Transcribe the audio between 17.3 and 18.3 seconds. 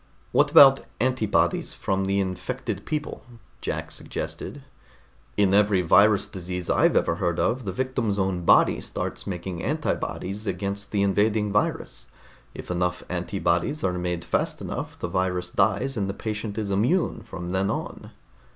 then on."